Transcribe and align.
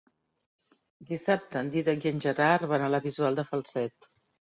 Dissabte 1.09 1.59
en 1.61 1.69
Dídac 1.75 2.07
i 2.07 2.09
en 2.11 2.21
Gerard 2.25 2.65
van 2.73 2.87
a 2.87 2.89
la 2.95 3.01
Bisbal 3.05 3.39
de 3.41 3.47
Falset. 3.51 4.09